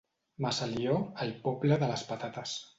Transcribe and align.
Massalió, 0.45 0.95
el 1.27 1.35
poble 1.45 1.81
de 1.85 1.93
les 1.95 2.09
patates. 2.13 2.61